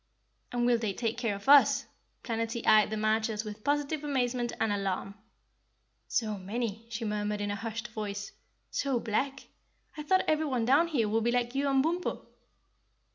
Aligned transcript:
"And 0.51 0.65
will 0.65 0.79
they 0.79 0.93
take 0.93 1.19
care 1.19 1.35
of 1.35 1.47
us?" 1.47 1.85
Planetty 2.23 2.65
eyed 2.65 2.89
the 2.89 2.97
marchers 2.97 3.43
with 3.43 3.63
positive 3.63 4.03
amazement 4.03 4.51
and 4.59 4.73
alarm. 4.73 5.13
"So 6.07 6.39
many," 6.39 6.87
she 6.89 7.05
murmured 7.05 7.39
in 7.39 7.51
a 7.51 7.55
hushed 7.55 7.87
voice, 7.89 8.31
"so 8.71 8.99
black. 8.99 9.43
I 9.95 10.01
thought 10.01 10.25
everyone 10.27 10.65
down 10.65 10.87
here 10.87 11.07
would 11.07 11.23
be 11.23 11.31
like 11.31 11.53
you 11.53 11.69
and 11.69 11.83
Bumpo." 11.83 12.25